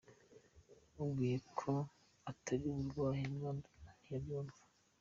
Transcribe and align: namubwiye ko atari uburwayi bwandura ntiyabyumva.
namubwiye 0.93 1.35
ko 1.59 1.71
atari 2.31 2.63
uburwayi 2.71 3.23
bwandura 3.35 3.89
ntiyabyumva. 3.99 4.59